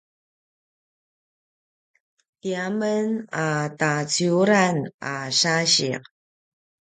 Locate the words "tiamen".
2.41-3.07